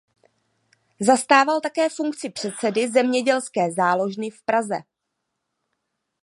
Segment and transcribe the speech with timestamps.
[0.99, 4.75] Zastával také funkci předsedy "Zemědělské záložny" v Praze.